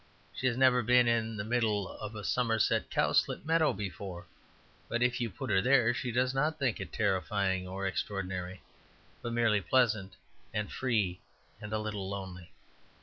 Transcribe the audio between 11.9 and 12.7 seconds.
lonely.